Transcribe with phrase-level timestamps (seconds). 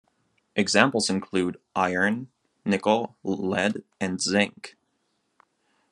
[0.55, 2.31] Examples include iron,
[2.65, 4.75] nickel, lead and zinc.